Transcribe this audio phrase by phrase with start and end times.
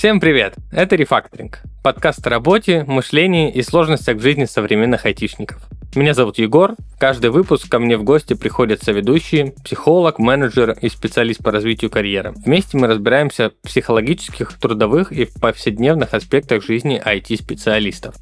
[0.00, 0.54] Всем привет!
[0.72, 1.60] Это Рефакторинг.
[1.82, 5.58] Подкаст о работе, мышлении и сложностях в жизни современных айтишников.
[5.94, 6.74] Меня зовут Егор.
[6.98, 12.32] Каждый выпуск ко мне в гости приходят соведущие, психолог, менеджер и специалист по развитию карьеры.
[12.46, 18.14] Вместе мы разбираемся в психологических, трудовых и повседневных аспектах жизни IT-специалистов.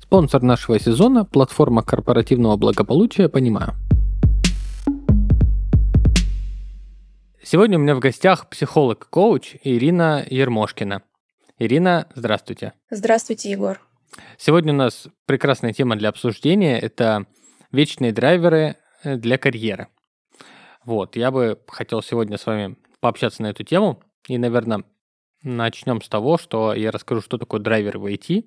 [0.00, 3.74] Спонсор нашего сезона– платформа корпоративного благополучия «Понимаю».
[7.48, 11.04] Сегодня у меня в гостях психолог-коуч Ирина Ермошкина.
[11.60, 12.72] Ирина, здравствуйте.
[12.90, 13.80] Здравствуйте, Егор.
[14.36, 17.26] Сегодня у нас прекрасная тема для обсуждения– это
[17.70, 18.74] вечные драйверы
[19.04, 19.86] э, для карьеры.
[20.84, 24.02] Вот, я бы хотел сегодня с вами пообщаться на эту тему.
[24.26, 24.82] И, наверное,
[25.44, 28.44] начнем с того, что я расскажу, что такое драйвер в IT.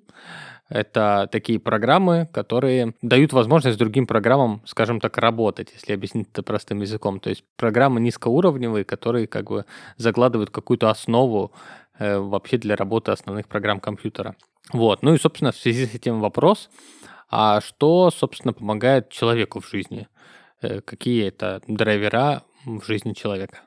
[0.70, 6.80] Это такие программы, которые дают возможность другим программам, скажем так, работать, если объяснить это простым
[6.80, 7.18] языком.
[7.18, 9.64] То есть программы низкоуровневые, которые как бы
[9.96, 11.52] закладывают какую-то основу
[11.98, 14.36] э, вообще для работы основных программ компьютера.
[14.72, 15.02] Вот.
[15.02, 16.70] Ну и, собственно, в связи с этим вопрос,
[17.28, 20.06] а что, собственно, помогает человеку в жизни?
[20.62, 23.62] Э, какие это драйвера в жизни человека?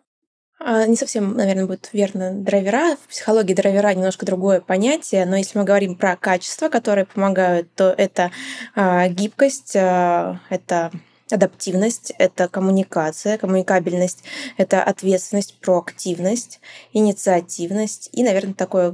[0.66, 2.96] А, не совсем, наверное, будет верно драйвера.
[2.96, 7.94] В психологии драйвера немножко другое понятие, но если мы говорим про качества, которые помогают, то
[7.98, 8.32] это
[8.74, 10.90] а, гибкость, а, это
[11.30, 14.24] адаптивность, это коммуникация, коммуникабельность,
[14.56, 16.62] это ответственность, проактивность,
[16.94, 18.92] инициативность и, наверное, такое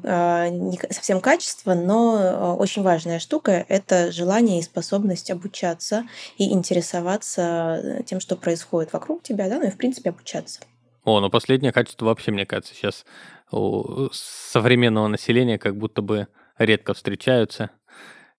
[0.50, 6.06] не совсем качество, но очень важная штука— это желание и способность обучаться
[6.38, 10.62] и интересоваться тем, что происходит вокруг тебя, да, ну и, в принципе, обучаться.
[11.10, 13.04] О, ну последнее качество вообще, мне кажется, сейчас
[13.52, 16.28] у современного населения как будто бы
[16.60, 17.72] редко встречаются.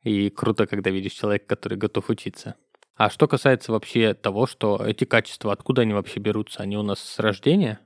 [0.05, 2.55] И круто, когда видишь человека, который готов учиться.
[2.95, 6.63] А что касается вообще того, что эти качества, откуда они вообще берутся?
[6.63, 7.81] Они у нас с рождения?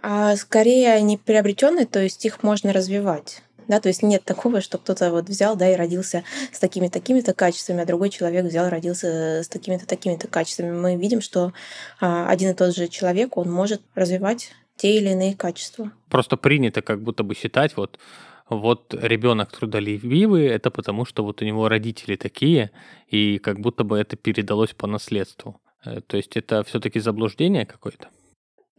[0.00, 3.42] А скорее они приобретенные, то есть их можно развивать.
[3.68, 7.34] Да, то есть нет такого, что кто-то вот взял, да, и родился с такими-то такими-то
[7.34, 10.70] качествами, а другой человек взял, родился с такими-то такими-то качествами.
[10.70, 11.52] Мы видим, что
[12.00, 15.92] а, один и тот же человек, он может развивать те или иные качества.
[16.08, 17.98] Просто принято как будто бы считать, вот,
[18.48, 22.70] вот ребенок трудолюбивый, это потому, что вот у него родители такие,
[23.08, 25.60] и как будто бы это передалось по наследству.
[25.84, 28.08] Э, то есть это все-таки заблуждение какое-то?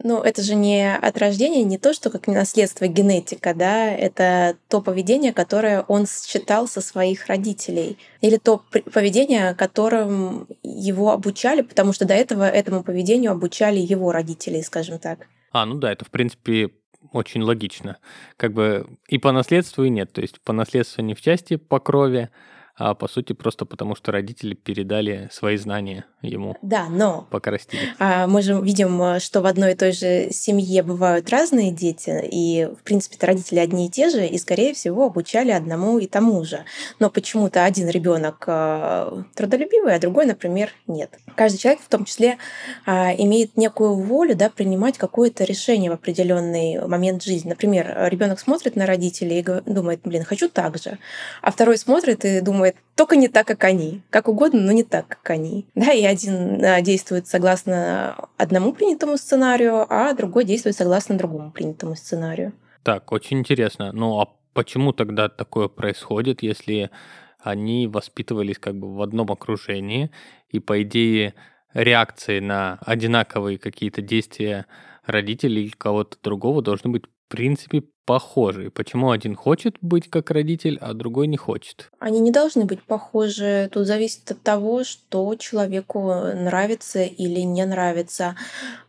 [0.02, 4.80] Ну, это же не от рождения, не то, что как наследство генетика, да, это то
[4.80, 7.98] поведение, которое он считал со своих родителей.
[8.20, 8.62] Или то
[8.92, 15.28] поведение, которым его обучали, потому что до этого этому поведению обучали его родители, скажем так.
[15.52, 16.70] А, ну да, это, в принципе,
[17.12, 17.98] очень логично.
[18.36, 20.12] Как бы и по наследству, и нет.
[20.12, 22.30] То есть по наследству не в части по крови,
[22.76, 26.56] а по сути просто потому, что родители передали свои знания ему.
[26.62, 27.82] Да, но пока растили.
[27.98, 32.66] А, мы же видим, что в одной и той же семье бывают разные дети, и
[32.66, 36.64] в принципе родители одни и те же, и скорее всего обучали одному и тому же.
[36.98, 41.10] Но почему-то один ребенок а, трудолюбивый, а другой, например, нет.
[41.36, 42.38] Каждый человек в том числе
[42.86, 47.48] а, имеет некую волю да, принимать какое-то решение в определенный момент жизни.
[47.48, 50.98] Например, ребенок смотрит на родителей и думает, блин, хочу так же.
[51.42, 54.02] А второй смотрит и думает, только не так, как они.
[54.10, 55.66] Как угодно, но не так, как они.
[55.74, 61.94] Да, и один а, действует согласно одному принятому сценарию, а другой действует согласно другому принятому
[61.94, 62.52] сценарию.
[62.82, 63.92] Так, очень интересно.
[63.92, 66.90] Ну а почему тогда такое происходит, если
[67.38, 70.10] они воспитывались как бы в одном окружении,
[70.48, 71.34] и по идее
[71.74, 74.66] реакции на одинаковые какие-то действия
[75.04, 77.04] родителей или кого-то другого должны быть
[77.34, 78.70] принципе, похожи.
[78.70, 81.90] Почему один хочет быть как родитель, а другой не хочет?
[81.98, 83.68] Они не должны быть похожи.
[83.72, 88.36] Тут зависит от того, что человеку нравится или не нравится.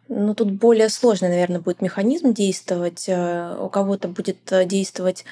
[0.08, 3.06] Но тут более сложный, наверное, будет механизм действовать.
[3.08, 5.26] Э, у кого-то будет э, действовать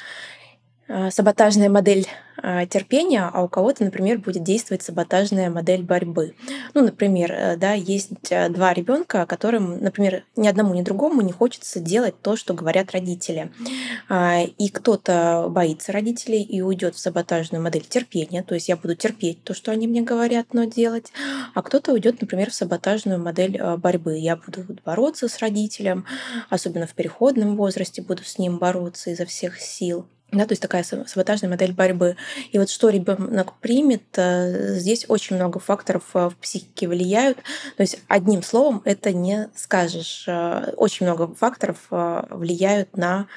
[0.88, 2.08] саботажная модель
[2.46, 6.36] а, терпения, а у кого-то, например, будет действовать саботажная модель борьбы.
[6.74, 11.32] Ну, например, э, да, есть э, два ребенка, которым, например, ни одному, ни другому не
[11.32, 13.52] хочется делать то, что говорят родители.
[14.10, 18.96] А, и кто-то боится родителей и уйдет в саботажную модель терпения, то есть я буду
[18.96, 21.14] терпеть то, что они мне говорят, но делать,
[21.54, 24.18] а кто-то уйдет, например, в саботажную модель э, борьбы.
[24.18, 26.06] Я буду бороться с родителем,
[26.50, 30.08] особенно в переходном возрасте буду с ним бороться изо всех сил.
[30.34, 32.18] Да, то есть такая саботажная модель борьбы.
[32.52, 37.38] И вот что ребенок примет, э, здесь очень много факторов э, в психике влияют.
[37.78, 40.26] То есть одним словом это не скажешь.
[40.28, 43.28] Э, очень много факторов влияют на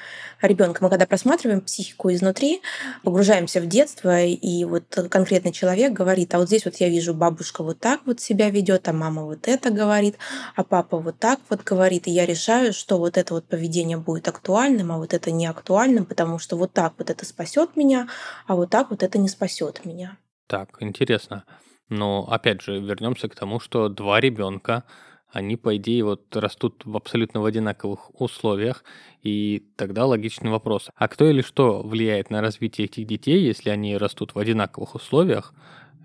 [0.41, 0.83] ребенка.
[0.83, 2.61] Мы когда просматриваем психику изнутри,
[3.03, 7.63] погружаемся в детство, и вот конкретный человек говорит, а вот здесь вот я вижу, бабушка
[7.63, 10.17] вот так вот себя ведет, а мама вот это говорит,
[10.55, 14.27] а папа вот так вот говорит, и я решаю, что вот это вот поведение будет
[14.27, 18.07] актуальным, а вот это не актуальным, потому что вот так вот это спасет меня,
[18.45, 20.17] а вот так вот это не спасет меня.
[20.47, 21.43] Так, интересно.
[21.89, 24.83] Но опять же, вернемся к тому, что два ребенка,
[25.31, 28.83] они, по идее, вот растут в абсолютно в одинаковых условиях,
[29.23, 33.97] и тогда логичный вопрос, а кто или что влияет на развитие этих детей, если они
[33.97, 35.53] растут в одинаковых условиях?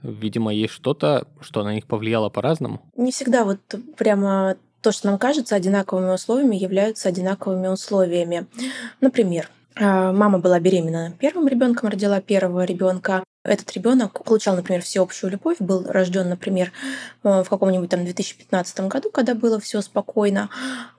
[0.02, 2.82] Видимо, есть что-то, что на них повлияло по-разному.
[2.96, 3.60] Не всегда вот
[3.96, 8.46] прямо то, что нам кажется одинаковыми условиями, являются одинаковыми условиями.
[9.00, 13.24] Например, мама была беременна первым ребенком, родила первого ребенка.
[13.44, 16.70] Этот ребенок получал, например, всеобщую любовь, был рожден, например,
[17.24, 20.48] в каком-нибудь там 2015 году, когда было все спокойно,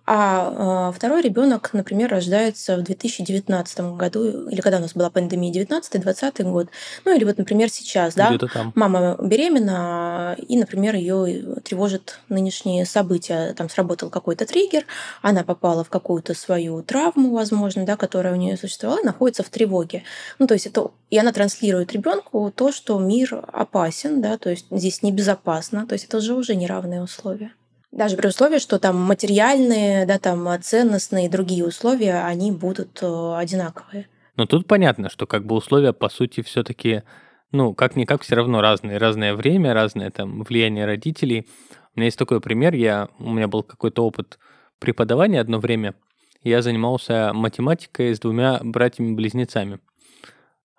[0.05, 5.53] а, а второй ребенок, например, рождается в 2019 году, или когда у нас была пандемия,
[5.53, 6.67] 19-20 год.
[7.05, 8.37] Ну или вот, например, сейчас, да,
[8.75, 13.53] мама беременна, и, например, ее тревожит нынешние события.
[13.53, 14.85] Там сработал какой-то триггер,
[15.21, 19.49] она попала в какую-то свою травму, возможно, да, которая у нее существовала, и находится в
[19.49, 20.03] тревоге.
[20.37, 24.65] Ну, то есть это и она транслирует ребенку то, что мир опасен, да, то есть
[24.71, 27.51] здесь небезопасно, то есть это же уже неравные условия.
[27.93, 33.35] Даже при условии, что там материальные, да, там ценностные и другие условия, они будут э,
[33.37, 34.07] одинаковые.
[34.35, 37.03] Но тут понятно, что как бы условия, по сути, все-таки,
[37.51, 38.97] ну, как-никак все равно разные.
[38.97, 41.47] Разное время, разное там влияние родителей.
[41.95, 44.39] У меня есть такой пример, я, у меня был какой-то опыт
[44.79, 45.93] преподавания одно время.
[46.41, 49.79] Я занимался математикой с двумя братьями-близнецами.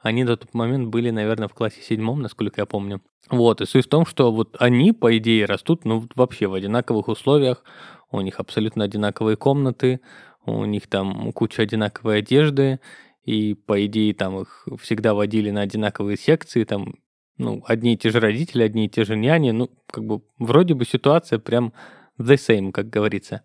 [0.05, 3.01] Они на тот момент были, наверное, в классе седьмом, насколько я помню.
[3.31, 7.09] Вот, и суть в том, что вот они, по идее, растут, ну, вообще в одинаковых
[7.09, 7.65] условиях,
[8.11, 10.01] у них абсолютно одинаковые комнаты,
[10.45, 12.81] у них там куча одинаковой одежды,
[13.25, 16.97] и, по идее, там их всегда водили на одинаковые секции, там,
[17.39, 20.75] ну, одни и те же родители, одни и те же няни, ну, как бы, вроде
[20.75, 21.73] бы ситуация прям
[22.19, 23.41] the same, как говорится.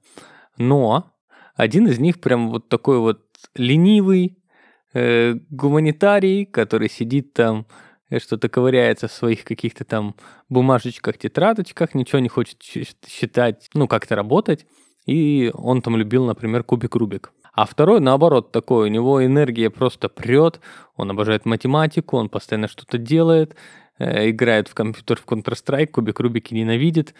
[0.57, 1.13] Но
[1.55, 3.21] один из них прям вот такой вот
[3.55, 4.38] ленивый,
[4.93, 7.65] э, гуманитарий, который сидит там,
[8.09, 10.15] э, что-то ковыряется в своих каких-то там
[10.49, 14.65] бумажечках, тетрадочках, ничего не хочет считать, ну, как-то работать.
[15.05, 17.31] И он там любил, например, кубик Рубик.
[17.53, 20.61] А второй, наоборот, такой, у него энергия просто прет,
[20.95, 23.55] он обожает математику, он постоянно что-то делает,
[23.97, 27.15] э, играет в компьютер в Counter-Strike, кубик Рубики ненавидит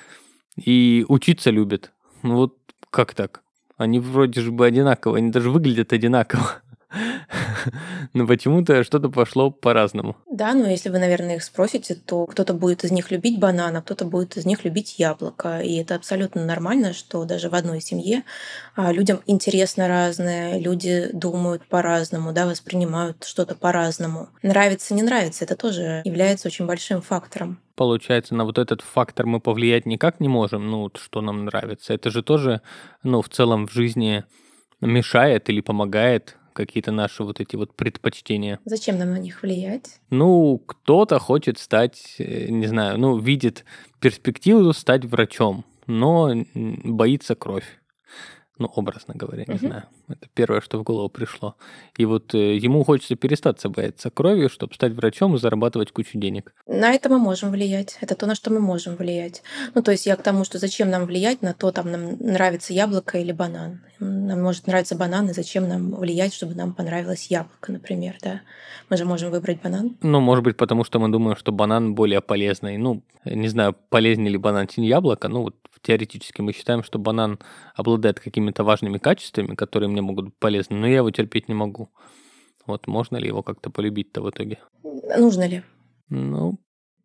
[0.55, 1.91] и учиться любит.
[2.23, 2.57] Ну вот
[2.89, 3.41] как так?
[3.77, 6.61] Они вроде же бы одинаковые, они даже выглядят одинаково.
[8.13, 10.15] но почему-то что-то пошло по-разному.
[10.29, 13.81] Да, но если вы, наверное, их спросите, то кто-то будет из них любить банан, а
[13.81, 15.59] кто-то будет из них любить яблоко.
[15.59, 18.23] И это абсолютно нормально, что даже в одной семье
[18.75, 24.29] а, людям интересно разное, люди думают по-разному, да, воспринимают что-то по-разному.
[24.41, 29.39] Нравится, не нравится, это тоже является очень большим фактором получается, на вот этот фактор мы
[29.39, 31.93] повлиять никак не можем, ну, что нам нравится.
[31.93, 32.61] Это же тоже,
[33.03, 34.25] ну, в целом в жизни
[34.81, 38.59] мешает или помогает какие-то наши вот эти вот предпочтения.
[38.65, 39.99] Зачем нам на них влиять?
[40.09, 43.65] Ну, кто-то хочет стать, э, не знаю, ну, видит
[43.99, 47.79] перспективу стать врачом, но боится кровь
[48.59, 49.67] ну, образно говоря, не угу.
[49.67, 49.83] знаю.
[50.09, 51.55] Это первое, что в голову пришло.
[51.97, 56.53] И вот э, ему хочется перестаться бояться крови, чтобы стать врачом и зарабатывать кучу денег.
[56.67, 57.97] На это мы можем влиять.
[58.01, 59.41] Это то, на что мы можем влиять.
[59.75, 62.73] Ну, то есть я к тому, что зачем нам влиять на то, там нам нравится
[62.73, 63.81] яблоко или банан.
[63.99, 68.41] Нам может нравиться банан, и зачем нам влиять, чтобы нам понравилось яблоко, например, да?
[68.89, 69.97] Мы же можем выбрать банан.
[70.01, 72.77] Ну, может быть, потому что мы думаем, что банан более полезный.
[72.77, 75.29] Ну, не знаю, полезнее ли банан, чем яблоко.
[75.29, 77.39] Ну, вот теоретически мы считаем, что банан
[77.75, 81.89] обладает какими-то важными качествами, которые мне могут быть полезны, но я его терпеть не могу.
[82.65, 84.59] Вот можно ли его как-то полюбить-то в итоге?
[84.83, 85.63] Нужно ли?
[86.09, 86.59] Ну,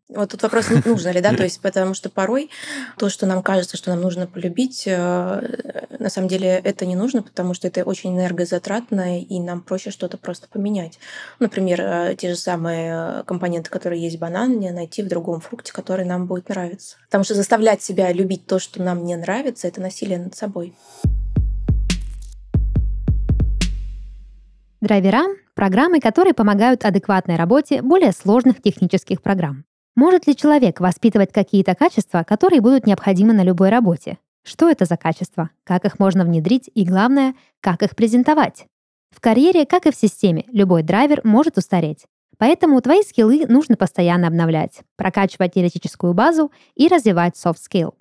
[0.09, 2.51] вот тут вопрос, нужно ли, да, то есть потому что порой
[2.99, 7.23] то, что нам кажется, что нам нужно полюбить, э, на самом деле это не нужно,
[7.23, 10.99] потому что это очень энергозатратно, и нам проще что-то просто поменять.
[11.39, 16.05] Например, э, те же самые компоненты, которые есть в банане, найти в другом фрукте, который
[16.05, 16.97] нам будет нравиться.
[17.07, 20.75] Потому что заставлять себя любить то, что нам не нравится, это насилие над собой.
[24.83, 29.65] Драйвера— программы, которые помогают адекватной работе более сложных технических программ.
[29.97, 34.19] Может ли человек воспитывать какие-то качества, которые будут необходимы на любой работе?
[34.43, 35.51] Что это за качества?
[35.63, 36.69] Как их можно внедрить?
[36.75, 38.67] И главное, как их презентовать?
[39.15, 42.07] В карьере, как и в системе, любой драйвер может устареть.
[42.39, 47.95] Поэтому твои скиллы нужно постоянно обновлять, прокачивать теоретическую базу и развивать soft skill.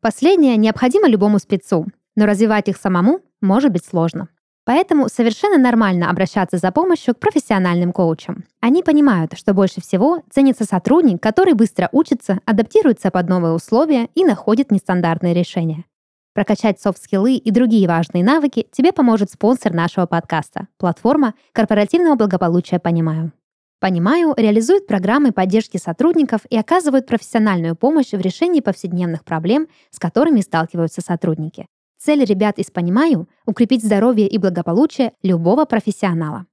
[0.00, 4.28] Последнее необходимо любому спецу, но развивать их самому может быть сложно.
[4.68, 8.44] Поэтому совершенно нормально обращаться за помощью к профессиональным коучам.
[8.60, 14.26] Они понимают, что больше всего ценится сотрудник, который быстро учится, адаптируется под новые условия и
[14.26, 15.86] находит нестандартные решения.
[16.34, 23.32] Прокачать софт-скиллы и другие важные навыки тебе поможет спонсор нашего подкаста– платформа корпоративного благополучия «Понимаю».
[23.80, 30.42] «Понимаю» реализует программы поддержки сотрудников и оказывает профессиональную помощь в решении повседневных проблем, с которыми
[30.42, 31.68] сталкиваются сотрудники.
[31.98, 36.46] Цель ребят из «Понимаю»— укрепить здоровье и благополучие любого профессионала.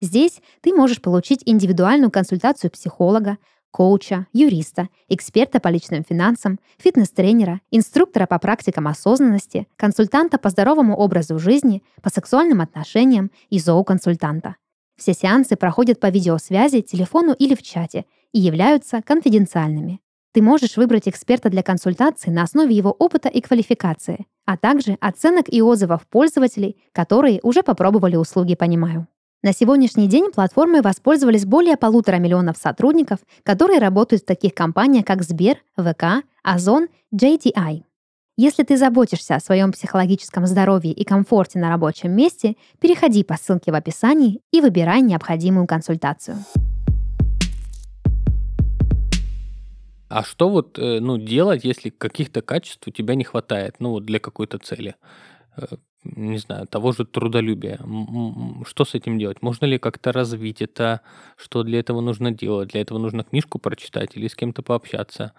[0.00, 3.38] Здесь ты можешь получить индивидуальную консультацию психолога,
[3.72, 11.38] коуча, юриста, эксперта по личным финансам, фитнес-тренера, инструктора по практикам осознанности, консультанта по здоровому образу
[11.38, 14.56] жизни, по сексуальным отношениям и зооконсультанта.
[14.96, 20.00] Все сеансы проходят по видеосвязи, телефону или в чате и являются конфиденциальными.
[20.32, 25.52] Ты можешь выбрать эксперта для консультации на основе его опыта и квалификации, а также оценок
[25.52, 29.06] и отзывов пользователей, которые уже попробовали услуги «Понимаю».
[29.42, 35.22] На сегодняшний день платформой воспользовались более полутора миллионов сотрудников, которые работают в таких компаниях, как
[35.22, 37.82] Сбер, ВК, Озон, JTI.
[38.38, 43.70] Если ты заботишься о своем психологическом здоровье и комфорте на рабочем месте, переходи по ссылке
[43.70, 46.38] в описании и выбирай необходимую консультацию.
[50.12, 54.04] А что вот, э, ну, делать, если каких-то качеств у тебя не хватает, ну, вот
[54.04, 54.94] для какой-то цели?
[55.56, 55.64] Э,
[56.04, 57.80] не знаю, того же трудолюбия.
[58.66, 59.40] Что с этим делать?
[59.40, 61.00] Можно ли как-то развить это?
[61.36, 62.68] Что для этого нужно делать?
[62.68, 65.32] Для этого нужно книжку прочитать или с кем-то пообщаться?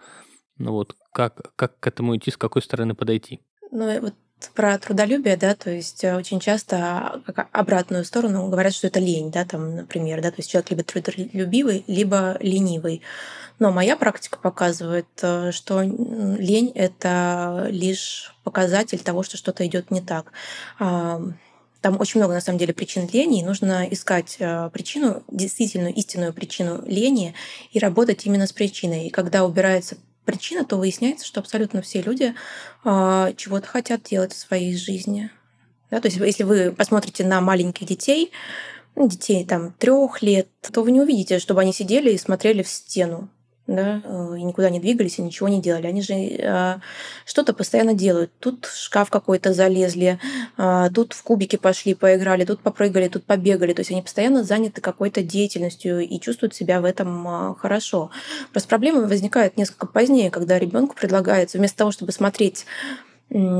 [0.57, 3.41] Ну вот, как, как к этому идти, с какой стороны подойти?
[3.71, 4.15] Ну, вот
[4.53, 9.31] про трудолюбие, да, то есть э, очень часто как обратную сторону говорят, что это лень,
[9.31, 13.01] да, там, например, да, то есть человек либо трудолюбивый, либо ленивый.
[13.59, 20.01] Но моя практика показывает, э, что лень— это лишь показатель того, что что-то идет не
[20.01, 20.31] так.
[20.79, 21.21] А,
[21.83, 26.33] там очень много, на самом деле, причин лени, и нужно искать э, причину, действительно истинную
[26.33, 27.35] причину лени
[27.73, 29.07] и работать именно с причиной.
[29.07, 32.33] И когда убирается причина, то выясняется, что абсолютно все люди
[32.83, 35.29] э, чего-то хотят делать в своей жизни.
[35.91, 38.31] Да, то есть, если вы посмотрите на маленьких детей,
[38.95, 43.29] детей там трех лет, то вы не увидите, чтобы они сидели и смотрели в стену
[43.65, 45.87] да, э, и никуда не двигались и ничего не делали.
[45.87, 46.79] Они же э,
[47.25, 48.31] что-то постоянно делают.
[48.39, 50.19] Тут в шкаф какой-то залезли,
[50.57, 53.73] э, тут в кубики пошли, поиграли, тут попрыгали, тут побегали.
[53.73, 58.11] То есть они постоянно заняты какой-то деятельностью и чувствуют себя в этом э, хорошо.
[58.51, 62.65] Просто проблема возникает несколько позднее, когда ребенку предлагается вместо того, чтобы смотреть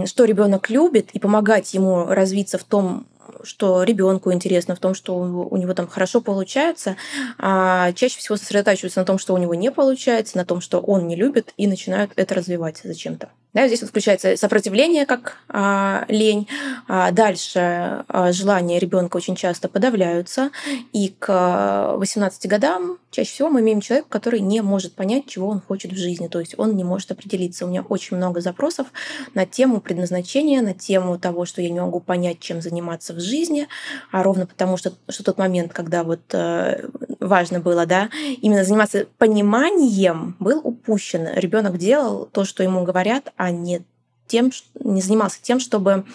[0.05, 3.07] что ребенок любит, и помогать ему развиться в том,
[3.43, 6.95] что ребенку интересно, в том, что у него там хорошо получается,
[7.37, 11.07] а чаще всего сосредотачиваются на том, что у него не получается, на том, что он
[11.07, 13.29] не любит, и начинают это развивать зачем-то.
[13.53, 16.48] Да, здесь вот включается сопротивление как а, лень.
[16.88, 20.50] А дальше а, желания ребенка очень часто подавляются.
[20.91, 25.62] И к 18 годам чаще всего мы имеем человека, который не может понять, чего он
[25.62, 26.27] хочет в жизни.
[26.27, 27.65] То есть он не может определиться.
[27.65, 28.88] У меня очень много запросов
[29.36, 33.67] на тему предназначения, на тему того, что я не могу понять, чем заниматься в жизни.
[34.12, 36.88] А ровно потому, что, что тот момент, когда вот э,
[37.19, 38.10] важно было, да,
[38.41, 41.27] именно заниматься пониманием, был упущен.
[41.33, 43.81] Ребенок делал то, что ему говорят, а не
[44.27, 46.05] тем, не занимался тем, чтобы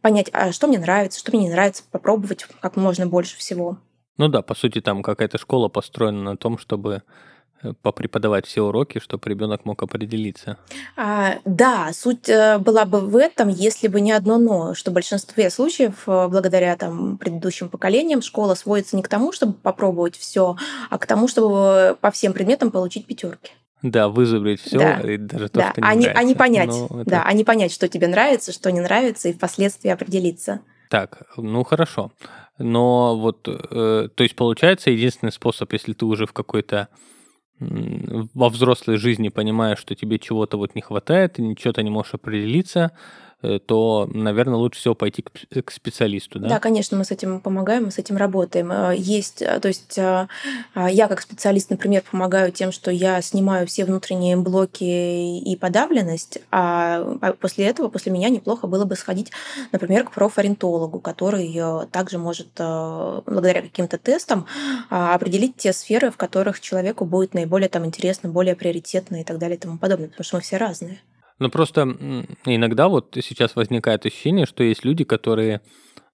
[0.00, 3.78] понять, а что мне нравится, что мне не нравится, попробовать как можно больше всего.
[4.18, 7.02] Ну да, по сути, там какая-то школа построена на том, чтобы
[7.62, 10.58] Э, попреподавать все уроки, чтобы ребенок мог определиться.
[10.96, 14.94] А, да, суть э, была бы в этом, если бы не одно но, что в
[14.94, 20.56] большинстве случаев, э, благодаря там, предыдущим поколениям, школа сводится не к тому, чтобы попробовать все,
[20.90, 23.52] а к тому, чтобы по всем предметам получить пятерки.
[23.90, 25.00] Да, вызубрить все, да.
[25.00, 25.72] и даже то, да.
[25.72, 26.20] что не а не, нравится.
[26.20, 27.04] А не понять, это...
[27.10, 30.60] да, а не понять, что тебе нравится, что не нравится, и впоследствии определиться.
[30.90, 32.12] Так, ну хорошо.
[32.58, 36.88] Но вот, э, то есть получается, единственный способ, если ты уже в какой-то
[37.58, 42.92] во взрослой жизни понимаешь, что тебе чего-то вот не хватает, и ничего-то не можешь определиться,
[43.66, 46.48] то, наверное, лучше всего пойти к специалисту, да?
[46.48, 48.72] Да, конечно, мы с этим помогаем, мы с этим работаем.
[48.72, 53.84] Э, есть, э, то есть я как специалист, например, помогаю тем, что я снимаю все
[53.84, 59.32] внутренние блоки и подавленность, а, а после этого, после меня неплохо было бы сходить,
[59.72, 64.46] например, к профориентологу, который также может благодаря каким-то тестам
[64.88, 69.56] определить те сферы, в которых человеку будет наиболее там интересно, более приоритетно и так далее
[69.56, 71.00] и тому подобное, потому что мы все разные.
[71.38, 71.82] Ну просто
[72.44, 75.60] иногда вот сейчас возникает ощущение, что есть люди, которые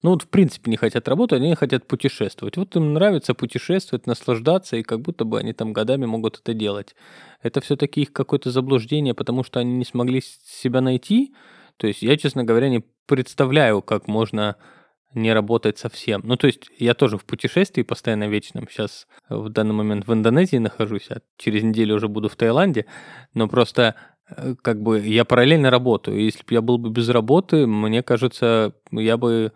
[0.03, 2.57] ну вот в принципе не хотят работать, они хотят путешествовать.
[2.57, 6.97] Вот им нравится путешествовать, наслаждаться, и как будто бы они там годами могут это делать.
[7.41, 11.35] Это все-таки их какое-то заблуждение, потому что они не смогли себя найти.
[11.77, 14.57] То есть я, честно говоря, не представляю, как можно
[15.15, 16.23] не работать совсем.
[16.25, 18.67] Ну, то есть я тоже в путешествии постоянно вечном.
[18.69, 22.87] Сейчас в данный момент в Индонезии нахожусь, а через неделю уже буду в Таиланде.
[23.35, 24.12] Но просто э,
[24.63, 26.23] как бы я параллельно работаю.
[26.23, 29.53] Если бы я был бы без работы, мне кажется, я бы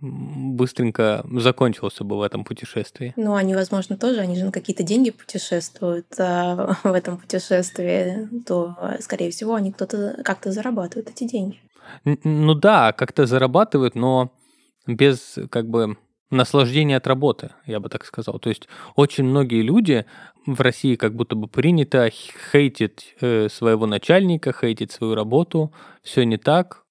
[0.00, 3.12] быстренько закончился бы в этом путешествии.
[3.16, 8.76] Ну, они, возможно, тоже, они же на какие-то деньги путешествуют а в этом путешествии, то,
[9.00, 11.58] скорее всего, они кто-то как-то зарабатывают эти деньги.
[12.04, 14.32] Ну да, как-то зарабатывают, но
[14.86, 15.96] без как бы
[16.30, 18.38] наслаждения от работы, я бы так сказал.
[18.38, 20.06] То есть очень многие люди
[20.46, 22.10] в России как будто бы принято
[22.52, 26.84] хейтить э, своего начальника, хейтить свою работу, все не так,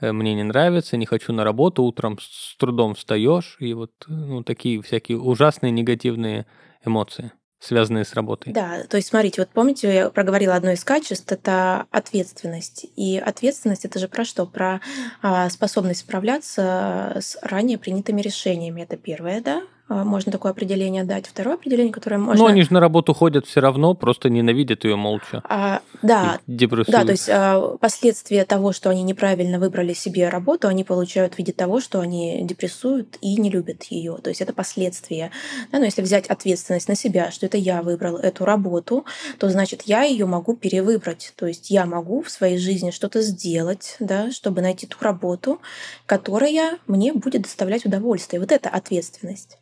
[0.00, 4.42] э, мне не нравится, не хочу на работу, утром с трудом встаешь, и вот ну,
[4.42, 6.46] такие всякие ужасные негативные
[6.84, 7.32] эмоции
[7.62, 8.52] связанные с работой.
[8.52, 12.86] Да, то есть смотрите, вот помните, я проговорила одно из качеств, это ответственность.
[12.96, 14.46] И ответственность это же про что?
[14.46, 14.80] Про
[15.22, 18.82] а, способность справляться с ранее принятыми решениями.
[18.82, 19.62] Это первое, да?
[19.92, 21.26] А, можно такое определение дать.
[21.26, 22.42] Второе определение, которое можно...
[22.42, 25.42] Ну, они же на работу ходят все равно, просто ненавидят ее молча.
[25.48, 30.82] А, да, да, то есть а, последствия того, что они неправильно выбрали себе работу, они
[30.82, 34.16] получают в виде того, что они депрессуют и не любят ее.
[34.22, 35.30] То есть это последствия.
[35.70, 39.04] Да, но если взять ответственность на себя, что это я выбрал эту работу,
[39.38, 41.34] то значит я ее могу перевыбрать.
[41.36, 45.60] То есть я могу в своей жизни что-то сделать, да, чтобы найти ту работу,
[46.06, 48.40] которая мне будет доставлять удовольствие.
[48.40, 49.58] Вот это ответственность.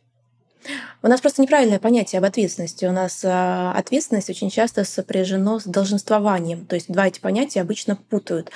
[1.03, 2.85] У нас просто неправильное понятие об ответственности.
[2.85, 6.65] У нас а, ответственность очень часто сопряжено с долженствованием.
[6.67, 8.51] То есть два эти понятия обычно путают.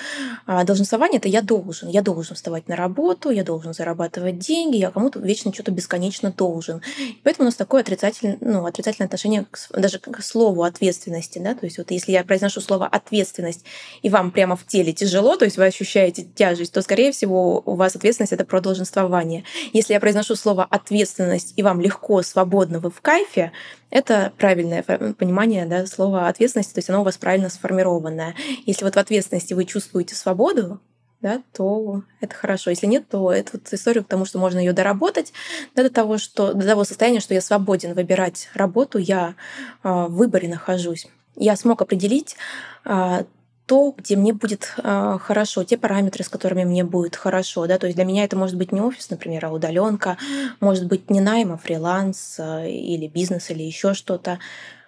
[0.46, 1.88] А долженствование— это я должен.
[1.88, 6.82] Я должен вставать на работу, я должен зарабатывать деньги, я кому-то вечно что-то бесконечно должен.
[6.98, 11.40] И поэтому у нас такое отрицательное, ну, отрицательное отношение к, даже к слову ответственности.
[11.40, 11.54] Да?
[11.54, 13.64] То есть вот если я произношу слово «ответственность»,
[14.02, 17.74] и вам прямо в теле тяжело, то есть вы ощущаете тяжесть, то, скорее всего, у
[17.74, 19.42] вас ответственность— это про долженствование.
[19.72, 23.52] Если я произношу слово «ответственность», и вам легко легко, свободно, вы в кайфе,
[23.90, 28.34] это правильное понимание да, слова ответственности, то есть оно у вас правильно сформированное.
[28.66, 30.80] Если вот в ответственности вы чувствуете свободу,
[31.22, 32.70] да, то это хорошо.
[32.70, 35.32] Если нет, то вот история к тому, что можно ее доработать
[35.74, 39.34] да, до того, что до того состояния, что я свободен выбирать работу, я
[39.82, 41.06] э, в выборе нахожусь.
[41.34, 42.36] Я смог определить
[42.84, 43.24] э,
[43.66, 47.66] то, где мне будет э, хорошо, те параметры, с которыми мне будет хорошо.
[47.66, 47.78] Да?
[47.78, 50.16] То есть для меня это может быть не офис, например, а удаленка,
[50.60, 54.38] может быть не найм, а фриланс э, или бизнес или еще что-то.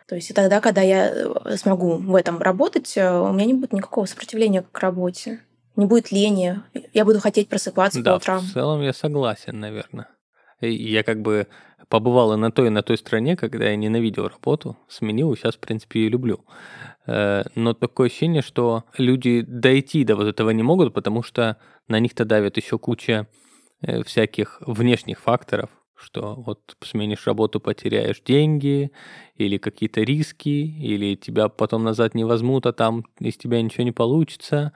[0.07, 3.55] То есть и тогда, когда я э, смогу в этом работать, э, у меня не
[3.55, 5.41] будет никакого сопротивления к работе,
[5.75, 6.61] не будет лени,
[6.95, 8.41] я буду хотеть просыпаться да, по утрам.
[8.41, 10.09] в целом я согласен, наверное.
[10.61, 11.47] Я как бы
[11.89, 15.57] побывал и на той, и на той стране, когда я ненавидел работу, сменил, и сейчас,
[15.57, 16.45] в принципе, ее люблю.
[17.07, 21.57] Э, но такое ощущение, что люди дойти до вот этого не могут, потому что
[21.89, 23.27] на них-то давит еще куча
[23.81, 28.93] э, всяких внешних факторов, что вот сменишь работу, потеряешь деньги,
[29.37, 33.93] или какие-то риски, или тебя потом назад не возьмут, а там из тебя ничего не
[33.93, 34.73] получится.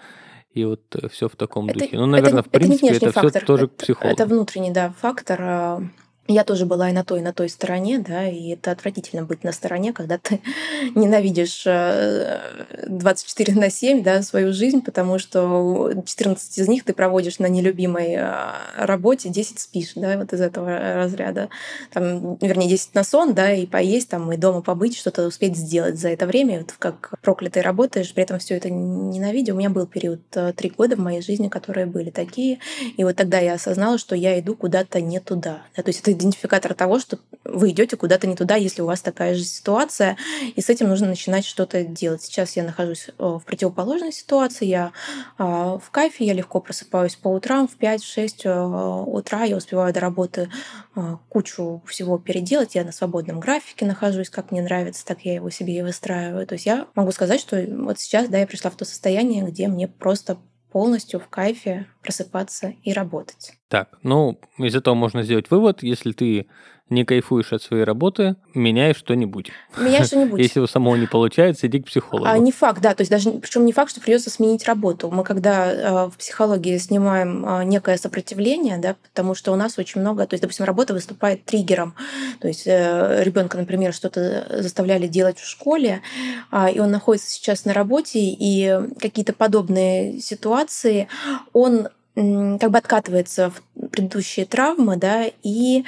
[0.52, 1.96] И вот все в таком это, духе.
[1.96, 4.12] Ну, наверное, это, в принципе, это, это все тоже к психологу.
[4.12, 5.82] Это внутренний, да, фактор а,
[6.28, 9.42] я тоже была и на той, и на той стороне, да, и это отвратительно быть
[9.42, 10.40] на стороне, когда ты
[10.94, 17.40] ненавидишь 24 э, на 7, да, свою жизнь, потому что 14 из них ты проводишь
[17.40, 18.32] на нелюбимой э,
[18.76, 21.48] работе, 10 спишь, да, вот из этого разряда.
[21.92, 25.98] Там, вернее, 10 на сон, да, и поесть, там, и дома побыть, что-то успеть сделать
[25.98, 29.54] за это время, вот как проклятый работаешь, при этом все это ненавидя.
[29.54, 32.60] У меня был период э, три года в моей жизни, которые были такие,
[32.96, 36.11] и вот тогда я осознала, что я иду куда-то не туда, да, то есть это
[36.12, 40.16] идентификатор того, что вы идете куда-то не туда, если у вас такая же ситуация,
[40.54, 42.22] и с этим нужно начинать что-то делать.
[42.22, 44.92] Сейчас я нахожусь э, в противоположной ситуации, я
[45.38, 50.00] а, в кайфе, я легко просыпаюсь по утрам, в 5-6 э, утра я успеваю до
[50.00, 50.50] работы
[50.94, 55.50] э, кучу всего переделать, я на свободном графике нахожусь, как мне нравится, так я его
[55.50, 56.46] себе и выстраиваю.
[56.46, 59.68] То есть я могу сказать, что вот сейчас, да, я пришла в то состояние, где
[59.68, 60.38] мне просто
[60.72, 63.52] полностью в кайфе просыпаться и работать.
[63.68, 66.46] Так, ну, из этого можно сделать вывод, если ты
[66.88, 69.50] не кайфуешь от своей работы, меняй что-нибудь.
[69.78, 70.40] Меняй что-нибудь.
[70.42, 72.26] Если у самого не получается, иди к психологу.
[72.28, 72.94] А, не факт, да.
[72.94, 75.10] То есть даже, причем не факт, что придется сменить работу.
[75.10, 80.00] Мы когда э, в психологии снимаем э, некое сопротивление, да, потому что у нас очень
[80.00, 81.94] много, то есть, допустим, работа выступает триггером.
[82.40, 86.02] То есть э, ребенка, например, что-то заставляли делать в школе,
[86.50, 91.08] э, и он находится сейчас на работе, и какие-то подобные ситуации,
[91.52, 95.84] он как бы откатывается в предыдущие травмы, да, и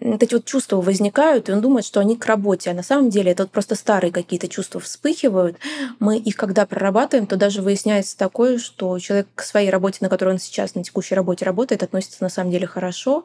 [0.00, 3.08] вот эти вот чувства возникают, и он думает, что они к работе, а на самом
[3.08, 5.56] деле это вот просто старые какие-то чувства вспыхивают.
[5.98, 10.34] Мы их когда прорабатываем, то даже выясняется такое, что человек к своей работе, на которой
[10.34, 13.24] он сейчас на текущей работе работает, относится на самом деле хорошо,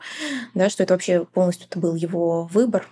[0.53, 2.88] да, что это вообще полностью это был его выбор,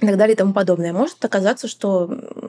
[0.00, 0.92] и так далее и тому подобное.
[0.92, 2.06] Может оказаться, что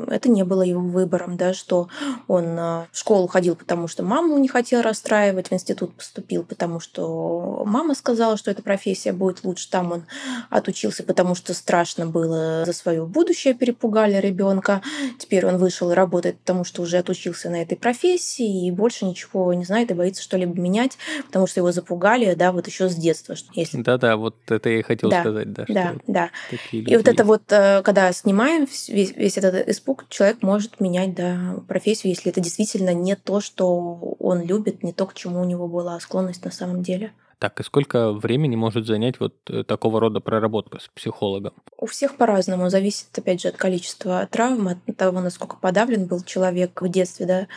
[0.09, 1.89] это не было его выбором, да, что
[2.27, 6.79] он а, в школу ходил, потому что маму не хотел расстраивать, в институт поступил, потому
[6.79, 9.69] что мама сказала, что эта профессия будет лучше.
[9.69, 10.03] Там он
[10.49, 14.81] отучился, потому что страшно было за свое будущее, перепугали ребенка.
[15.17, 19.53] Теперь он вышел и работает, потому что уже отучился на этой профессии и больше ничего
[19.53, 23.35] не знает и боится что-либо менять, потому что его запугали, да, вот еще с детства.
[23.53, 23.81] Если...
[23.81, 25.65] Да-да, вот это я и хотел да, сказать, да.
[25.67, 26.29] Да, да.
[26.71, 31.55] И вот это вот, э, когда снимаем весь, весь этот испуг, человек может менять да,
[31.67, 35.67] профессию, если это действительно не то, что он любит, не то, к чему у него
[35.67, 37.11] была склонность на самом деле.
[37.39, 41.53] Так, и сколько времени может занять вот э, такого рода проработка с психологом?
[41.77, 42.69] У всех по-разному.
[42.69, 47.25] Зависит, опять же, от количества травм, от того, насколько подавлен был человек в детстве.
[47.25, 47.47] Да.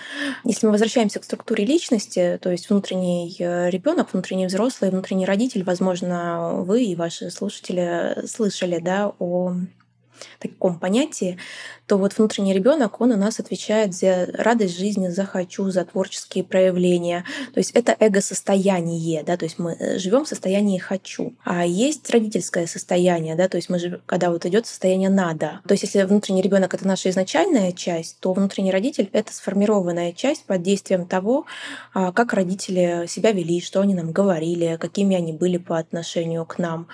[0.44, 5.64] Если мы возвращаемся к структуре личности, то есть внутренний э, ребенок, внутренний взрослый, внутренний родитель,
[5.64, 9.52] возможно, вы и ваши слушатели слышали да, о
[10.38, 11.38] таком понятии,
[11.87, 16.44] то вот внутренний ребенок, он у нас отвечает за радость жизни, за хочу, за творческие
[16.44, 17.24] проявления.
[17.52, 21.35] То есть это эго-состояние, да, то есть мы э, живем в состоянии хочу.
[21.44, 25.61] А есть родительское состояние, да, то есть мы живем, когда вот идет состояние надо.
[25.66, 30.44] То есть если внутренний ребенок это наша изначальная часть, то внутренний родитель это сформированная часть
[30.44, 31.46] под действием того,
[31.92, 36.58] а, как родители себя вели, что они нам говорили, какими они были по отношению к
[36.58, 36.88] нам.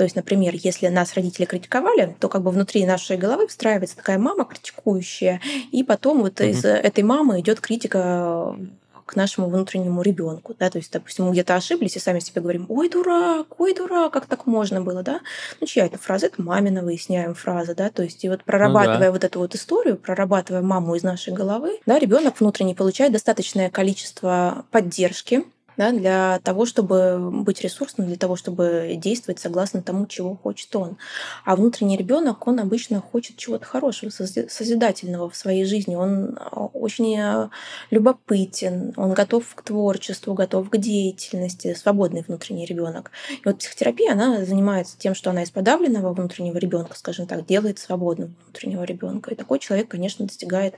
[0.00, 4.16] То есть, например, если нас родители критиковали, то как бы внутри нашей головы встраивается такая
[4.16, 8.56] мама критикующая, и потом вот mm из этой мамы идет критика
[9.04, 12.64] к нашему внутреннему ребенку, да, то есть, допустим, мы где-то ошиблись и сами себе говорим,
[12.70, 15.20] ой, дурак, ой, дурак, как так можно было, да,
[15.60, 19.04] ну, чья это фраза, это мамина, выясняем фраза, да, то есть, и вот прорабатывая ну,
[19.04, 19.12] да.
[19.12, 24.64] вот эту вот историю, прорабатывая маму из нашей головы, да, ребенок внутренне получает достаточное количество
[24.70, 25.44] поддержки,
[25.80, 30.98] да, для того, чтобы быть ресурсным, для того, чтобы действовать согласно тому, чего хочет он.
[31.46, 35.94] А внутренний ребенок, он обычно хочет чего-то хорошего, созидательного в своей жизни.
[35.94, 37.48] Он а, очень э,
[37.90, 43.10] любопытен, он готов к творчеству, готов к деятельности, свободный внутренний ребенок.
[43.30, 47.78] И вот психотерапия, она занимается тем, что она из подавленного внутреннего ребенка, скажем так, делает
[47.78, 49.30] свободным внутреннего ребенка.
[49.30, 50.74] И такой человек, конечно, достигает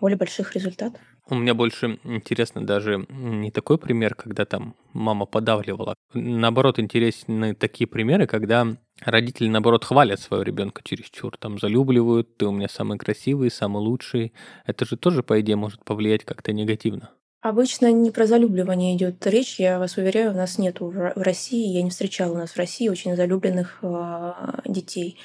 [0.00, 1.00] более больших результатов.
[1.30, 5.94] У меня больше интересно даже не такой пример, когда там мама подавливала.
[6.12, 8.66] Наоборот, интересны такие примеры, когда
[9.00, 14.32] родители, наоборот, хвалят своего ребенка чересчур, там залюбливают, ты у меня самый красивый, самый лучший.
[14.66, 17.10] Это же тоже, по идее, может повлиять как-то негативно.
[17.42, 21.82] Обычно не про залюбливание идет речь, я вас уверяю, у нас нету в России, я
[21.82, 24.32] не встречала у нас в России очень залюбленных э,
[24.66, 25.16] детей.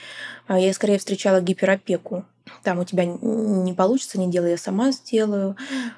[0.48, 2.26] А я скорее встречала гиперопеку
[2.64, 5.56] там у тебя не получится, не делай, я сама сделаю,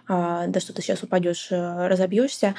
[0.08, 2.56] а, да что ты сейчас упадешь, э, разобьешься.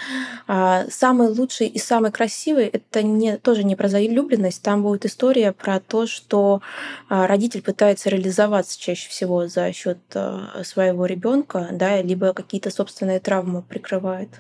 [0.47, 5.53] А, самый лучший и самый красивый это не, тоже не про залюбленность, там будет история
[5.53, 6.61] про то, что
[7.09, 13.63] родитель пытается реализоваться чаще всего за счет э, своего ребенка, да, либо какие-то собственные травмы
[13.63, 14.31] прикрывает,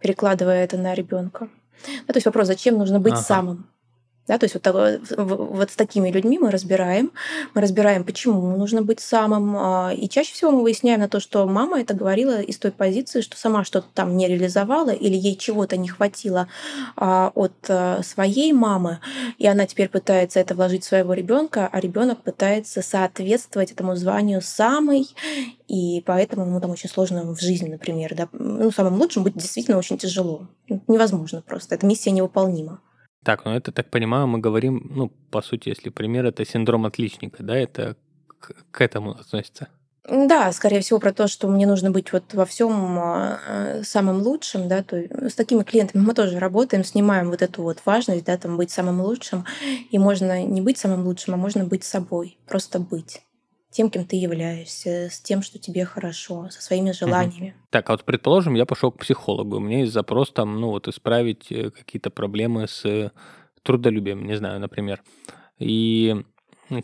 [0.00, 1.48] перекладывая это на ребенка.
[1.86, 3.22] Ну, то есть вопрос, зачем нужно быть ага.
[3.22, 3.66] самым?
[4.28, 4.66] Да, то есть вот,
[5.16, 7.12] вот с такими людьми мы разбираем,
[7.54, 9.56] мы разбираем, почему нужно быть самым.
[9.56, 13.20] А, и чаще всего мы выясняем на то, что мама это говорила из той позиции,
[13.20, 16.48] что сама что-то там не реализовала или ей чего-то не хватило
[16.96, 18.98] а, от а, своей мамы,
[19.38, 24.42] и она теперь пытается это вложить в своего ребенка, а ребенок пытается соответствовать этому званию
[24.42, 25.08] самой,
[25.68, 29.78] и поэтому ему там очень сложно в жизни, например, да, ну самым лучшим быть действительно
[29.78, 30.48] очень тяжело,
[30.88, 32.80] невозможно просто, эта миссия невыполнима.
[33.26, 37.42] Так, ну это, так понимаю, мы говорим, ну, по сути, если пример, это синдром отличника,
[37.42, 37.96] да, это
[38.38, 39.66] к, к этому относится?
[40.08, 44.68] Да, скорее всего, про то, что мне нужно быть вот во всем а, самым лучшим,
[44.68, 44.96] да, то
[45.28, 49.00] с такими клиентами мы тоже работаем, снимаем вот эту вот важность, да, там быть самым
[49.00, 49.44] лучшим,
[49.90, 53.22] и можно не быть самым лучшим, а можно быть собой, просто быть
[53.76, 57.50] тем, кем ты являешься, с тем, что тебе хорошо, со своими желаниями.
[57.50, 57.56] Угу.
[57.70, 60.88] Так, а вот предположим, я пошел к психологу, у меня есть запрос там, ну вот
[60.88, 63.12] исправить э, какие-то проблемы с
[63.62, 65.02] трудолюбием, не знаю, например.
[65.58, 66.16] И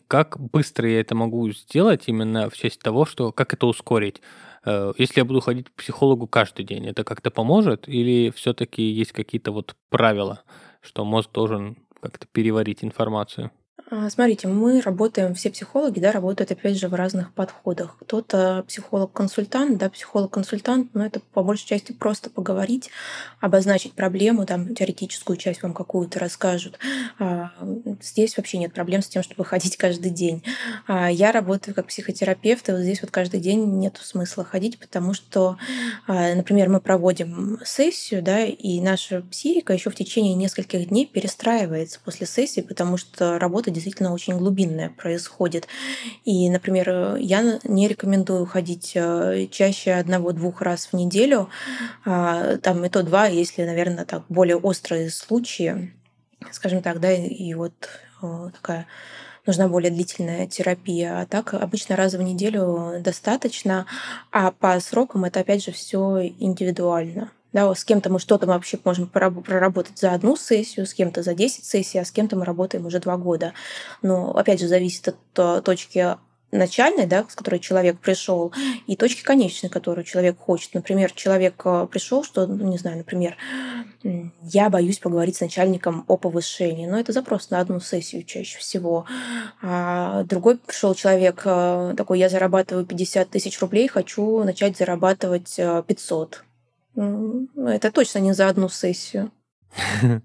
[0.06, 4.20] как быстро я это могу сделать именно в честь того, что как это ускорить?
[4.66, 7.88] Э, если я буду ходить к психологу каждый день, это как-то поможет?
[7.88, 10.42] Или все-таки есть какие-то вот правила,
[10.82, 13.50] что мозг должен как-то переварить информацию?
[13.94, 17.96] А, смотрите, мы работаем, все психологи, да, работают, опять же, в разных подходах.
[18.00, 22.90] Кто-то психолог-консультант, да, психолог-консультант, но это по большей части просто поговорить,
[23.40, 26.78] обозначить проблему, там, теоретическую часть вам какую-то расскажут.
[27.18, 27.52] А,
[28.00, 30.42] здесь вообще нет проблем с тем, чтобы ходить каждый день.
[30.86, 35.12] А, я работаю как психотерапевт, и вот здесь вот каждый день нет смысла ходить, потому
[35.12, 35.58] что,
[36.06, 42.26] например, мы проводим сессию, да, и наша психика еще в течение нескольких дней перестраивается после
[42.26, 45.68] сессии, потому что работа действительно очень глубинное происходит.
[46.24, 51.48] И, например, я не рекомендую ходить э, чаще одного-двух раз в неделю,
[52.04, 55.92] а, там и то два, если, наверное, так более острые случаи,
[56.50, 57.72] скажем так, да, и вот
[58.22, 58.86] э, такая
[59.46, 61.20] нужна более длительная терапия.
[61.20, 63.86] А так обычно раз в неделю достаточно,
[64.30, 67.30] а по срокам это опять же все индивидуально.
[67.52, 71.64] Да, с кем-то мы что-то вообще можем проработать за одну сессию, с кем-то за 10
[71.64, 73.52] сессий, а с кем-то мы работаем уже два года.
[74.00, 76.16] Но опять же зависит от э, точки
[76.50, 78.52] начальной, да, с которой человек пришел,
[78.86, 80.74] и точки конечной, которую человек хочет.
[80.74, 83.36] Например, человек э, пришел, что, ну, не знаю, например,
[84.42, 86.86] я боюсь поговорить с начальником о повышении.
[86.86, 89.04] Но это запрос на одну сессию чаще всего.
[89.60, 96.44] А другой пришел человек э, такой, я зарабатываю 50 тысяч рублей, хочу начать зарабатывать 500
[96.94, 99.30] это точно не за одну сессию.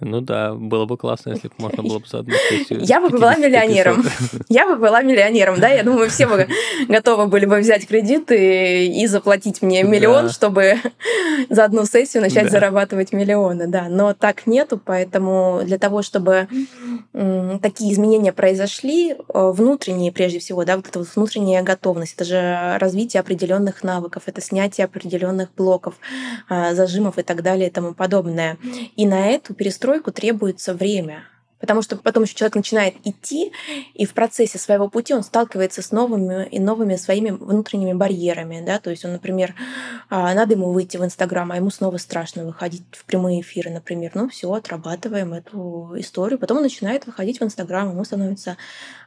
[0.00, 2.80] Ну да, было бы классно, если бы можно было бы за одну сессию.
[2.82, 4.04] Я бы была миллионером.
[4.48, 5.68] Я бы была миллионером, да?
[5.68, 6.48] Я думаю, все бы
[6.88, 10.32] готовы были бы взять кредиты и заплатить мне миллион, да.
[10.32, 10.76] чтобы
[11.50, 12.50] за одну сессию начать да.
[12.50, 13.88] зарабатывать миллионы, да.
[13.88, 16.48] Но так нету, поэтому для того, чтобы
[17.62, 19.16] такие изменения произошли, э,
[19.50, 24.40] внутренние прежде всего, да, вот эта вот внутренняя готовность, это же развитие определенных навыков, это
[24.40, 25.94] снятие определенных блоков,
[26.48, 28.56] а, зажимов и так далее и тому подобное.
[28.96, 31.24] И на эту перестройку перестройку требуется время.
[31.60, 33.52] Потому что потом еще человек начинает идти,
[33.94, 38.62] и в процессе своего пути он сталкивается с новыми и новыми своими внутренними барьерами.
[38.64, 38.78] Да?
[38.78, 39.54] То есть он, например,
[40.08, 44.12] а, надо ему выйти в Инстаграм, а ему снова страшно выходить в прямые эфиры, например.
[44.14, 46.38] Ну все, отрабатываем эту историю.
[46.38, 48.56] Потом он начинает выходить в Инстаграм, ему становится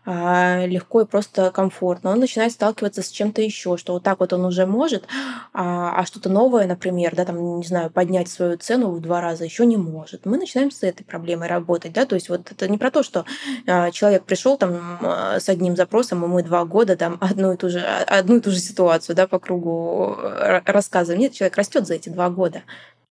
[0.05, 2.11] а, легко и просто комфортно.
[2.11, 5.05] Он начинает сталкиваться с чем-то еще, что вот так вот он уже может,
[5.53, 9.45] а, а что-то новое, например, да, там, не знаю, поднять свою цену в два раза
[9.45, 10.25] еще не может.
[10.25, 13.25] Мы начинаем с этой проблемой работать, да, то есть вот это не про то, что
[13.67, 14.99] а, человек пришел там
[15.39, 18.51] с одним запросом, и мы два года там одну и ту же, одну и ту
[18.51, 20.17] же ситуацию, да, по кругу
[20.65, 21.21] рассказываем.
[21.21, 22.63] Нет, человек растет за эти два года.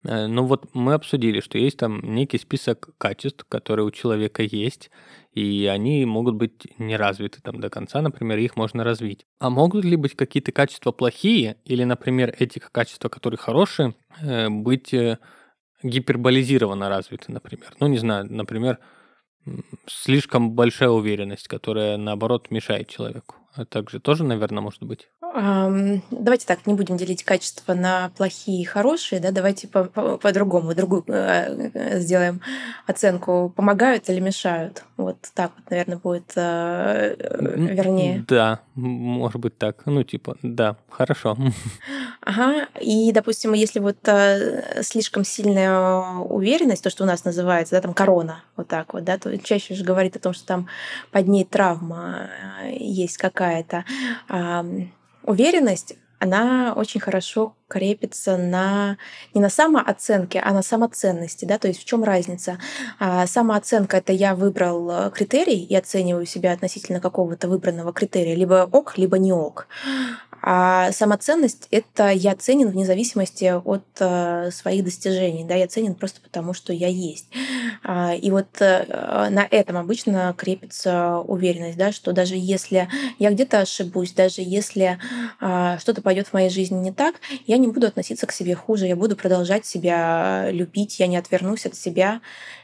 [0.04, 4.90] Э, ну вот мы обсудили, что есть там некий список качеств, которые у человека есть,
[5.34, 9.26] и они могут быть не развиты там до конца, например, их можно развить.
[9.40, 14.94] А могут ли быть какие-то качества плохие, или, например, эти качества, которые хорошие, э, быть
[14.94, 15.20] э,
[15.84, 17.74] гиперболизированно развиты, например?
[17.80, 18.80] Ну, не знаю, например,
[19.88, 23.36] слишком большая уверенность, которая, наоборот, мешает человеку.
[23.54, 25.10] А также тоже, наверное, может быть.
[25.32, 30.76] Давайте так, не будем делить качества на плохие и хорошие, да, давайте по-другому, по, по
[30.76, 32.42] другую э, сделаем
[32.88, 34.84] оценку, помогают или мешают.
[34.98, 38.26] Вот так вот, наверное, будет э, вернее.
[38.28, 39.86] Да, может быть так.
[39.86, 41.38] Ну, типа, да, хорошо.
[42.22, 45.80] Ага, и, допустим, если вот э, слишком сильная
[46.18, 49.76] уверенность, то, что у нас называется, да, там корона, вот так вот, да, то чаще
[49.76, 50.68] же говорит о том, что там
[51.12, 52.30] под ней травма
[52.72, 53.86] есть какая-то.
[55.30, 58.98] Уверенность она очень хорошо крепится на
[59.34, 62.58] не на самооценке, а на самоценности, да, то есть в чем разница?
[63.00, 68.68] А, самооценка это я выбрал э, критерий и оцениваю себя относительно какого-то выбранного критерия, либо
[68.72, 69.68] ок, либо не ок.
[70.42, 75.44] А самоценность— это я ценен вне зависимости от э, своих достижений.
[75.44, 77.28] Да, я ценен просто потому, что я есть.
[77.84, 82.88] А, и вот э, на этом обычно крепится уверенность, да, что даже если
[83.20, 84.98] я где-то ошибусь, даже если
[85.40, 88.88] а, что-то пойдет в моей жизни не так, я не буду относиться к себе хуже,
[88.88, 92.22] я буду продолжать себя любить, я не отвернусь от себя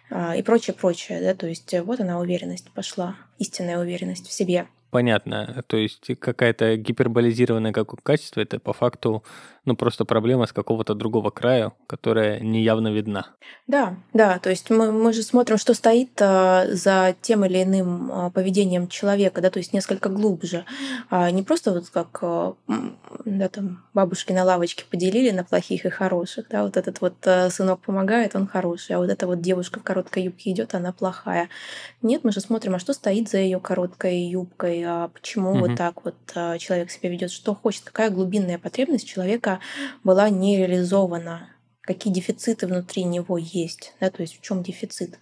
[0.09, 1.21] а, и прочее, прочее.
[1.21, 1.35] Да?
[1.35, 5.61] То есть вот она уверенность пошла, истинная уверенность в себе понятно.
[5.67, 9.25] То есть какая-то гиперболизированное какое качество, это по факту
[9.65, 13.25] ну, просто проблема с какого-то другого края, которая неявно видна.
[13.67, 18.11] Да, да, то есть мы, мы же смотрим, что стоит а, за тем или иным
[18.11, 20.65] а, поведением человека, да, то есть несколько глубже.
[21.09, 22.53] А не просто вот как а,
[23.25, 27.15] да, там, бабушки на лавочке поделили на плохих и хороших, да, вот этот вот
[27.49, 31.49] сынок помогает, он хороший, а вот эта вот девушка в короткой юбке идет, она плохая.
[32.03, 35.59] Нет, мы же смотрим, а что стоит за ее короткой юбкой, почему угу.
[35.59, 39.59] вот так вот а, человек себя ведет, что хочет, какая глубинная потребность человека
[40.03, 41.49] была не реализована.
[41.81, 45.19] какие дефициты внутри него есть, да, то есть в чем дефицит.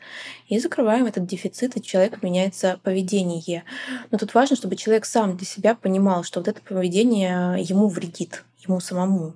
[0.47, 3.63] И закрываем этот дефицит, и у человека меняется поведение.
[4.11, 8.45] Но тут важно, чтобы человек сам для себя понимал, что вот это поведение ему вредит,
[8.65, 9.33] ему самому.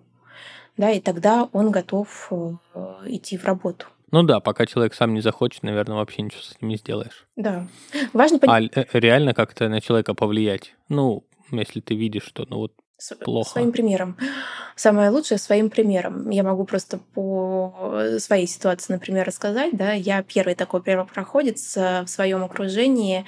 [0.78, 2.56] Да, и тогда он готов э,
[3.08, 3.88] идти в работу.
[4.12, 7.28] Ну да, пока человек сам не захочет, наверное, вообще ничего с этим не сделаешь.
[7.36, 7.68] Да.
[8.14, 8.72] Важно понимать.
[8.76, 10.76] А э, реально как-то на человека повлиять?
[10.88, 12.74] Ну, если ты видишь, что ну вот
[13.24, 13.52] плохо.
[13.52, 14.18] Своим примером.
[14.76, 16.30] Самое лучшее своим примером.
[16.30, 19.76] Я могу просто по своей ситуации, например, рассказать.
[19.76, 19.94] Да?
[19.94, 23.26] Я первый такой первопроходец э, в своем окружении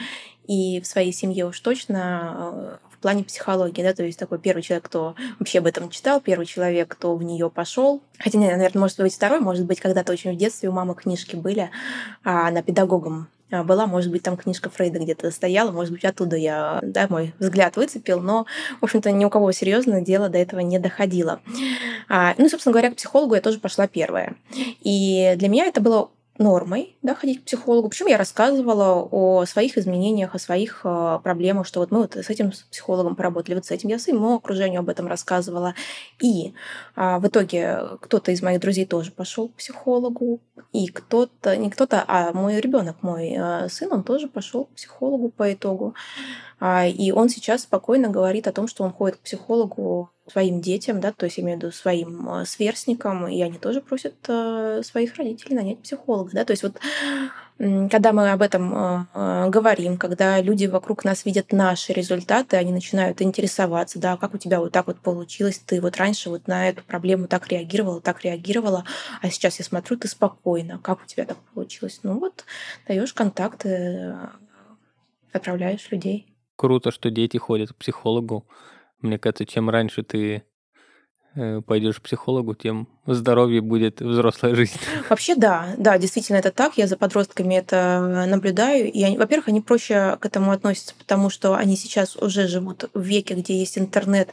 [0.48, 4.85] и в своей семье уж точно э, плане психологии, да, то есть такой первый человек,
[4.85, 8.01] кто вообще об этом читал, первый человек, кто в нее пошел.
[8.17, 11.69] Хотя, наверное, может быть второй, может быть, когда-то очень в детстве у мамы книжки были,
[12.23, 16.35] а она педагогом а, была, может быть, там книжка Фрейда где-то стояла, может быть, оттуда
[16.35, 18.45] я, да, мой взгляд выцепил, но,
[18.79, 21.41] в общем-то, ни у кого серьезно дело до этого не доходило.
[22.07, 24.35] А, ну, собственно говоря, к психологу я тоже пошла первая.
[24.81, 27.89] И для меня это было нормой, да, ходить к психологу.
[27.89, 32.30] Причем я рассказывала о своих изменениях, о своих э, проблемах, что вот мы вот с
[32.30, 35.75] этим психологом поработали, вот с этим я своему окружению об этом рассказывала.
[36.21, 36.54] И
[36.95, 40.39] э, в итоге кто-то из моих друзей тоже пошел к психологу,
[40.71, 45.30] и кто-то, не кто-то, а мой ребенок, мой э, сын, он тоже пошел к психологу
[45.30, 45.93] по итогу.
[46.60, 51.00] А, и он сейчас спокойно говорит о том, что он ходит к психологу своим детям,
[51.00, 55.15] да, то есть имею в виду своим а, сверстникам, и они тоже просят а, своих
[55.15, 56.80] родителей нанять психолога, да, то есть вот
[57.58, 59.10] когда мы об этом
[59.52, 64.62] говорим, когда люди вокруг нас видят наши результаты, они начинают интересоваться, да, как у тебя
[64.62, 68.86] вот так вот получилось, ты вот раньше вот на эту проблему так реагировала, так реагировала,
[69.22, 72.00] а сейчас я смотрю, ты спокойно, как у тебя так получилось?
[72.04, 72.45] Ну вот,
[72.88, 74.15] даешь контакты,
[75.34, 76.29] отправляешь людей
[76.60, 78.45] круто, что дети ходят к психологу.
[79.00, 80.43] Мне кажется, чем раньше ты
[81.34, 84.74] э, пойдешь к психологу, тем здоровье будет взрослая жизнь.
[85.10, 86.74] Вообще да, да, действительно это так.
[86.78, 88.91] Я за подростками это наблюдаю.
[88.91, 93.34] И, во-первых, они проще к этому относятся, потому что они сейчас уже живут в веке,
[93.36, 94.30] где есть интернет,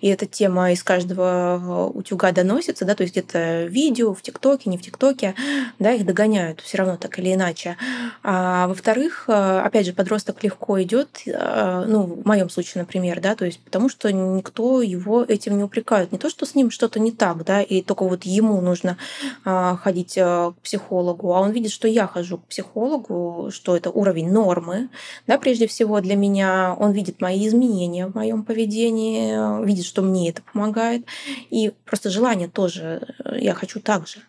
[0.00, 4.78] и эта тема из каждого утюга доносится, да, то есть где-то видео в ТикТоке, не
[4.78, 5.34] в ТикТоке,
[5.78, 7.76] да, их догоняют все равно так или иначе.
[8.22, 13.60] А во-вторых, опять же, подросток легко идет, ну, в моем случае, например, да, то есть
[13.60, 16.12] потому что никто его этим не упрекает.
[16.12, 18.96] Не то, что с ним что-то не так, да, и только вот вот ему нужно
[19.44, 23.90] а, ходить а, к психологу, а он видит, что я хожу к психологу, что это
[23.90, 24.88] уровень нормы,
[25.26, 30.30] да, прежде всего для меня, он видит мои изменения в моем поведении, видит, что мне
[30.30, 31.06] это помогает,
[31.50, 34.20] и просто желание тоже, э, я хочу так же.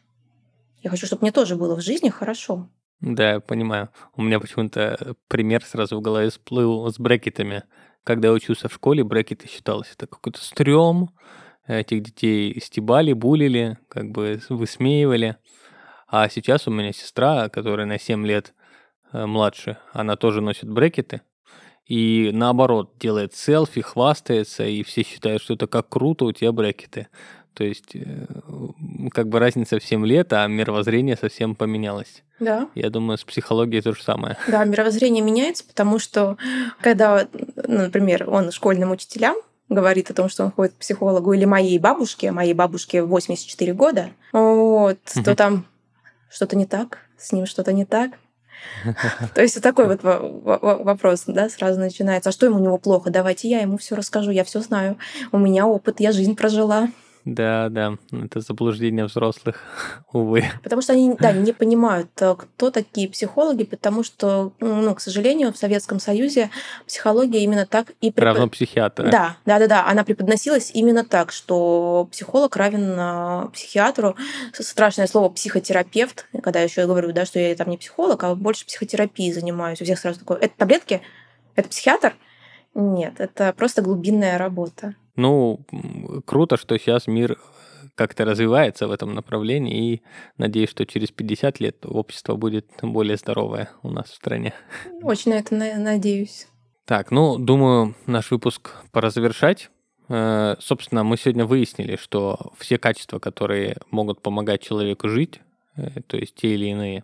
[0.84, 2.68] Я хочу, чтобы мне тоже было в жизни хорошо.
[3.02, 3.90] Да, я понимаю.
[4.16, 7.64] У меня почему-то пример сразу в голове всплыл с брекетами.
[8.04, 11.12] Когда я учился в школе, брекеты считалось это какой-то стрём,
[11.68, 15.38] этих детей стебали, булили, как бы высмеивали.
[16.08, 18.54] А сейчас у меня сестра, которая на 7 лет
[19.14, 21.22] э, младше, она тоже носит брекеты.
[21.86, 27.08] И наоборот, делает селфи, хвастается, и все считают, что это как круто, у тебя брекеты.
[27.54, 28.28] То есть, э,
[29.12, 32.24] как бы разница в 7 лет, а мировоззрение совсем поменялось.
[32.40, 32.70] Да.
[32.76, 34.38] Я думаю, с психологией то же самое.
[34.48, 36.38] Да, мировоззрение меняется, потому что,
[36.82, 37.28] когда,
[37.68, 39.36] ну, например, он школьным учителям
[39.72, 44.10] говорит о том, что он ходит к психологу, или моей бабушке, моей бабушке 84 года,
[44.32, 45.24] вот, угу.
[45.24, 45.66] то там
[46.30, 48.12] что-то не так, с ним что-то не так.
[49.34, 52.30] То есть такой вот вопрос, да, сразу начинается.
[52.30, 53.10] А что ему у него плохо?
[53.10, 54.98] Давайте я ему все расскажу, я все знаю.
[55.32, 56.88] У меня опыт, я жизнь прожила.
[57.24, 59.62] Да, да, это заблуждение взрослых,
[60.14, 60.46] увы.
[60.64, 65.54] Потому что они, да, не понимают, э, кто такие психологи, потому что, ну, к сожалению,
[65.54, 66.50] в Советском Союзе
[66.88, 68.12] психология именно так и...
[68.12, 68.24] Препод...
[68.24, 69.10] Равно психиатра.
[69.12, 74.16] Да, да, да, да, она преподносилась именно так, что психолог равен э, психиатру.
[74.54, 78.66] Страшное слово психотерапевт, когда я еще говорю, да, что я там не психолог, а больше
[78.66, 79.80] психотерапией занимаюсь.
[79.80, 81.02] У всех сразу такое, это таблетки?
[81.56, 82.16] Это психиатр?
[82.74, 84.96] Нет, это просто глубинная работа.
[85.16, 85.66] Ну,
[86.26, 87.38] круто, что сейчас мир
[87.96, 90.02] как-то развивается в этом направлении, и
[90.38, 94.54] надеюсь, что через 50 лет общество будет более здоровое у нас в стране.
[95.02, 96.48] Очень на это надеюсь.
[96.86, 99.70] Так, ну, думаю, наш выпуск пора завершать.
[100.10, 105.40] Э, собственно, мы сегодня выяснили, что все качества, которые могут помогать человеку жить,
[105.78, 107.04] э, то есть те или иные,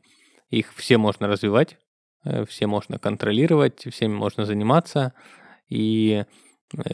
[0.50, 1.78] их все можно развивать,
[2.26, 5.14] э, все можно контролировать, всеми можно заниматься.
[5.70, 6.26] И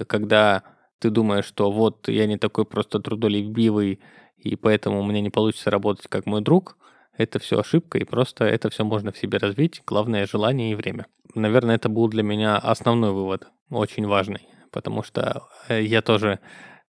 [0.08, 0.64] когда
[1.04, 4.00] ты думаешь, что вот я не такой просто трудолюбивый,
[4.38, 6.78] и поэтому у меня не получится работать как мой друг,
[7.18, 9.84] это все ошибка, и просто это все можно в себе развить.
[9.86, 11.08] Главное желание и время.
[11.36, 16.40] Наверное, это был для меня основной вывод, очень важный, потому что э, я тоже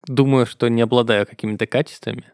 [0.07, 2.25] думаю, что не обладаю какими-то качествами,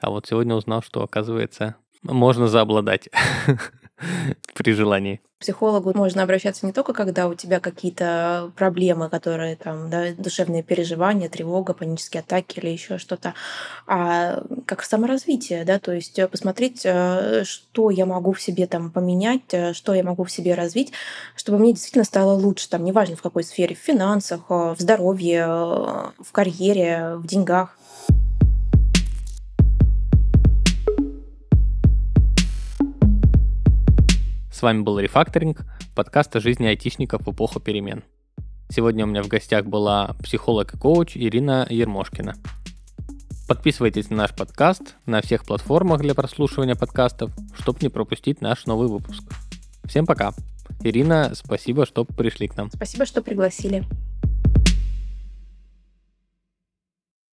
[0.00, 1.74] А вот сегодня узнал, что, оказывается,
[2.04, 3.08] можно заобладать
[4.54, 5.20] при желании.
[5.38, 10.64] К психологу можно обращаться не только когда у тебя какие-то проблемы, которые там, да, душевные
[10.64, 13.34] переживания, тревога, панические атаки или еще что-то,
[13.86, 19.42] а как саморазвитие, да, то есть посмотреть, э, что я могу в себе там поменять,
[19.52, 20.92] э, что я могу в себе развить,
[21.36, 25.46] чтобы мне действительно стало лучше, там, неважно в какой сфере, в финансах, э, в здоровье,
[25.46, 27.77] в карьере, в деньгах.
[34.58, 38.02] С вами был Рефакторинг, подкаст о жизни айтишников в эпоху перемен.
[38.68, 42.34] Сегодня у меня в гостях была психолог и коуч Ирина Ермошкина.
[43.46, 48.88] Подписывайтесь на наш подкаст на всех платформах для прослушивания подкастов, чтобы не пропустить наш новый
[48.88, 49.22] выпуск.
[49.84, 50.32] Всем пока.
[50.82, 52.68] Ирина, спасибо, что пришли к нам.
[52.72, 53.84] Спасибо, что пригласили.